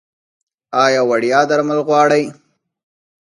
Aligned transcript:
ایا 0.83 1.01
وړیا 1.09 1.39
درمل 1.49 1.79
غواړئ؟ 1.87 2.23